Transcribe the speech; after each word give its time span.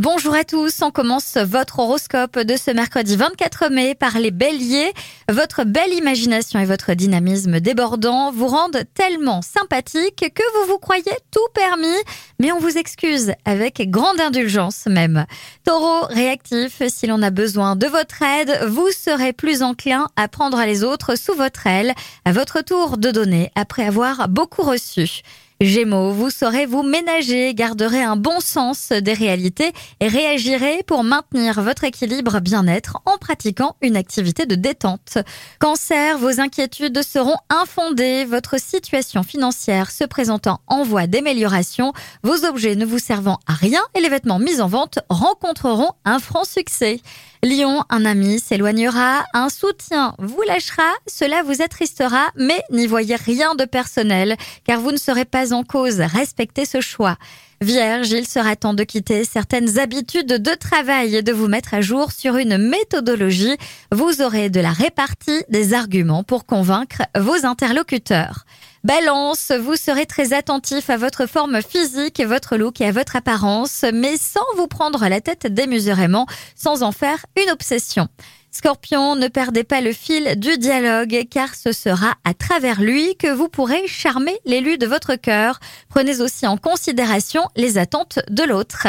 Bonjour 0.00 0.34
à 0.34 0.44
tous, 0.44 0.80
on 0.80 0.90
commence 0.90 1.36
votre 1.36 1.80
horoscope 1.80 2.38
de 2.38 2.56
ce 2.56 2.70
mercredi 2.70 3.16
24 3.16 3.68
mai 3.68 3.94
par 3.94 4.18
les 4.18 4.30
béliers. 4.30 4.94
Votre 5.30 5.64
belle 5.64 5.92
imagination 5.92 6.58
et 6.58 6.64
votre 6.64 6.94
dynamisme 6.94 7.60
débordant 7.60 8.32
vous 8.32 8.46
rendent 8.46 8.82
tellement 8.94 9.42
sympathique 9.42 10.32
que 10.34 10.42
vous 10.54 10.72
vous 10.72 10.78
croyez 10.78 11.12
tout 11.30 11.46
permis, 11.52 11.98
mais 12.38 12.50
on 12.50 12.58
vous 12.58 12.78
excuse 12.78 13.32
avec 13.44 13.90
grande 13.90 14.22
indulgence 14.22 14.86
même. 14.86 15.26
Taureau 15.66 16.06
réactif, 16.06 16.80
si 16.88 17.06
l'on 17.06 17.20
a 17.20 17.28
besoin 17.28 17.76
de 17.76 17.86
votre 17.86 18.22
aide, 18.22 18.58
vous 18.68 18.88
serez 18.92 19.34
plus 19.34 19.62
enclin 19.62 20.08
à 20.16 20.28
prendre 20.28 20.64
les 20.64 20.82
autres 20.82 21.14
sous 21.14 21.34
votre 21.34 21.66
aile, 21.66 21.92
à 22.24 22.32
votre 22.32 22.62
tour 22.62 22.96
de 22.96 23.10
donner 23.10 23.52
après 23.54 23.84
avoir 23.84 24.30
beaucoup 24.30 24.62
reçu. 24.62 25.20
Gémeaux, 25.60 26.12
vous 26.12 26.30
saurez 26.30 26.64
vous 26.64 26.82
ménager, 26.82 27.52
garderez 27.52 28.02
un 28.02 28.16
bon 28.16 28.40
sens 28.40 28.92
des 28.92 29.12
réalités 29.12 29.72
et 30.00 30.08
réagirez 30.08 30.82
pour 30.86 31.04
maintenir 31.04 31.60
votre 31.60 31.84
équilibre 31.84 32.40
bien-être 32.40 32.96
en 33.04 33.18
pratiquant 33.18 33.76
une 33.82 33.94
activité 33.94 34.46
de 34.46 34.54
détente. 34.54 35.18
Cancer, 35.58 36.16
vos 36.16 36.40
inquiétudes 36.40 37.02
seront 37.02 37.36
infondées, 37.50 38.24
votre 38.24 38.58
situation 38.58 39.22
financière 39.22 39.90
se 39.90 40.04
présentant 40.04 40.60
en 40.66 40.82
voie 40.82 41.06
d'amélioration, 41.06 41.92
vos 42.22 42.46
objets 42.46 42.74
ne 42.74 42.86
vous 42.86 42.98
servant 42.98 43.38
à 43.46 43.52
rien 43.52 43.82
et 43.94 44.00
les 44.00 44.08
vêtements 44.08 44.38
mis 44.38 44.62
en 44.62 44.66
vente 44.66 45.00
rencontreront 45.10 45.92
un 46.06 46.20
franc 46.20 46.44
succès. 46.44 47.02
Lion, 47.42 47.84
un 47.88 48.04
ami 48.04 48.38
s'éloignera, 48.38 49.24
un 49.32 49.48
soutien 49.48 50.14
vous 50.18 50.42
lâchera, 50.42 50.92
cela 51.06 51.42
vous 51.42 51.62
attristera, 51.62 52.26
mais 52.36 52.62
n'y 52.70 52.86
voyez 52.86 53.16
rien 53.16 53.54
de 53.54 53.64
personnel, 53.64 54.36
car 54.64 54.78
vous 54.78 54.92
ne 54.92 54.98
serez 54.98 55.24
pas 55.24 55.54
en 55.54 55.62
cause, 55.62 56.00
respectez 56.00 56.66
ce 56.66 56.82
choix. 56.82 57.16
Vierge, 57.62 58.10
il 58.12 58.26
sera 58.26 58.56
temps 58.56 58.72
de 58.72 58.84
quitter 58.84 59.22
certaines 59.26 59.78
habitudes 59.78 60.32
de 60.32 60.54
travail 60.54 61.16
et 61.16 61.20
de 61.20 61.30
vous 61.30 61.46
mettre 61.46 61.74
à 61.74 61.82
jour 61.82 62.10
sur 62.10 62.36
une 62.36 62.56
méthodologie. 62.56 63.54
Vous 63.92 64.22
aurez 64.22 64.48
de 64.48 64.60
la 64.60 64.72
répartie 64.72 65.44
des 65.50 65.74
arguments 65.74 66.24
pour 66.24 66.46
convaincre 66.46 67.02
vos 67.18 67.44
interlocuteurs. 67.44 68.46
Balance, 68.82 69.52
vous 69.60 69.76
serez 69.76 70.06
très 70.06 70.32
attentif 70.32 70.88
à 70.88 70.96
votre 70.96 71.26
forme 71.26 71.60
physique, 71.60 72.22
votre 72.24 72.56
look 72.56 72.80
et 72.80 72.86
à 72.86 72.92
votre 72.92 73.16
apparence, 73.16 73.84
mais 73.92 74.16
sans 74.16 74.40
vous 74.56 74.66
prendre 74.66 75.06
la 75.06 75.20
tête 75.20 75.46
démesurément, 75.46 76.24
sans 76.54 76.82
en 76.82 76.92
faire 76.92 77.26
une 77.38 77.50
obsession. 77.50 78.08
Scorpion, 78.52 79.14
ne 79.14 79.28
perdez 79.28 79.62
pas 79.62 79.80
le 79.80 79.92
fil 79.92 80.34
du 80.36 80.58
dialogue 80.58 81.26
car 81.30 81.54
ce 81.54 81.70
sera 81.70 82.14
à 82.24 82.34
travers 82.34 82.80
lui 82.80 83.16
que 83.16 83.32
vous 83.32 83.48
pourrez 83.48 83.86
charmer 83.86 84.36
l'élu 84.44 84.76
de 84.76 84.86
votre 84.86 85.14
cœur. 85.14 85.60
Prenez 85.88 86.20
aussi 86.20 86.48
en 86.48 86.56
considération 86.56 87.42
les 87.54 87.78
attentes 87.78 88.18
de 88.28 88.42
l'autre. 88.42 88.88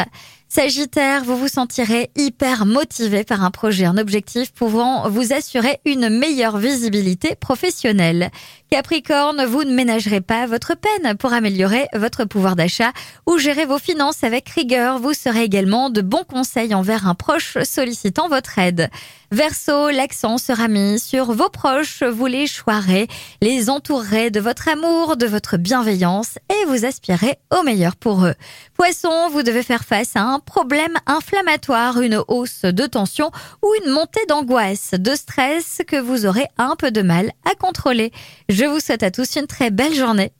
Sagittaire, 0.54 1.24
vous 1.24 1.38
vous 1.38 1.48
sentirez 1.48 2.10
hyper 2.14 2.66
motivé 2.66 3.24
par 3.24 3.42
un 3.42 3.50
projet, 3.50 3.86
un 3.86 3.96
objectif 3.96 4.52
pouvant 4.52 5.08
vous 5.08 5.32
assurer 5.32 5.80
une 5.86 6.10
meilleure 6.10 6.58
visibilité 6.58 7.36
professionnelle. 7.36 8.30
Capricorne, 8.70 9.46
vous 9.46 9.64
ne 9.64 9.74
ménagerez 9.74 10.20
pas 10.20 10.44
votre 10.44 10.74
peine 10.74 11.16
pour 11.16 11.32
améliorer 11.32 11.86
votre 11.94 12.26
pouvoir 12.26 12.54
d'achat 12.54 12.92
ou 13.26 13.38
gérer 13.38 13.64
vos 13.64 13.78
finances 13.78 14.24
avec 14.24 14.48
rigueur. 14.50 14.98
Vous 14.98 15.14
serez 15.14 15.42
également 15.42 15.88
de 15.88 16.02
bons 16.02 16.24
conseils 16.24 16.74
envers 16.74 17.08
un 17.08 17.14
proche 17.14 17.56
sollicitant 17.64 18.28
votre 18.28 18.58
aide. 18.58 18.90
Verseau, 19.30 19.88
l'accent 19.88 20.36
sera 20.36 20.68
mis 20.68 20.98
sur 20.98 21.32
vos 21.32 21.48
proches. 21.48 22.02
Vous 22.02 22.26
les 22.26 22.46
choirez, 22.46 23.08
les 23.40 23.70
entourerez 23.70 24.30
de 24.30 24.40
votre 24.40 24.68
amour, 24.68 25.16
de 25.16 25.26
votre 25.26 25.56
bienveillance 25.56 26.38
et 26.50 26.66
vous 26.66 26.84
aspirez 26.84 27.38
au 27.50 27.62
meilleur 27.62 27.96
pour 27.96 28.26
eux. 28.26 28.34
Poisson, 28.74 29.30
vous 29.30 29.42
devez 29.42 29.62
faire 29.62 29.84
face 29.84 30.16
à 30.16 30.22
un 30.22 30.41
problème 30.42 30.94
inflammatoire, 31.06 32.00
une 32.00 32.22
hausse 32.28 32.62
de 32.62 32.86
tension 32.86 33.30
ou 33.62 33.68
une 33.82 33.92
montée 33.92 34.24
d'angoisse, 34.28 34.90
de 34.92 35.14
stress 35.14 35.80
que 35.86 35.96
vous 35.96 36.26
aurez 36.26 36.46
un 36.58 36.76
peu 36.76 36.90
de 36.90 37.02
mal 37.02 37.32
à 37.50 37.54
contrôler. 37.54 38.12
Je 38.48 38.64
vous 38.64 38.80
souhaite 38.80 39.02
à 39.02 39.10
tous 39.10 39.36
une 39.36 39.46
très 39.46 39.70
belle 39.70 39.94
journée. 39.94 40.30